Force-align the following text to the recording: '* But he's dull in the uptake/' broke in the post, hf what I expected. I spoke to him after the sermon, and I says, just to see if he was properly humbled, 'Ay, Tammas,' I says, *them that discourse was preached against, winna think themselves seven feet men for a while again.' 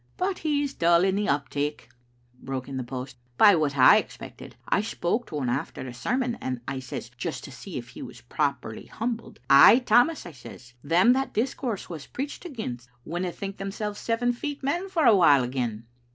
'* 0.13 0.17
But 0.17 0.39
he's 0.39 0.73
dull 0.73 1.03
in 1.03 1.13
the 1.15 1.27
uptake/' 1.27 1.87
broke 2.41 2.67
in 2.67 2.77
the 2.77 2.83
post, 2.83 3.17
hf 3.37 3.59
what 3.59 3.77
I 3.77 3.97
expected. 3.97 4.55
I 4.67 4.81
spoke 4.81 5.27
to 5.27 5.37
him 5.37 5.47
after 5.47 5.83
the 5.83 5.93
sermon, 5.93 6.39
and 6.41 6.59
I 6.67 6.79
says, 6.79 7.11
just 7.19 7.43
to 7.43 7.51
see 7.51 7.77
if 7.77 7.89
he 7.89 8.01
was 8.01 8.21
properly 8.21 8.87
humbled, 8.87 9.39
'Ay, 9.47 9.83
Tammas,' 9.85 10.25
I 10.25 10.31
says, 10.31 10.73
*them 10.83 11.13
that 11.13 11.35
discourse 11.35 11.87
was 11.87 12.07
preached 12.07 12.45
against, 12.45 12.89
winna 13.05 13.31
think 13.31 13.57
themselves 13.57 13.99
seven 13.99 14.33
feet 14.33 14.63
men 14.63 14.89
for 14.89 15.05
a 15.05 15.15
while 15.15 15.43
again.' 15.43 15.85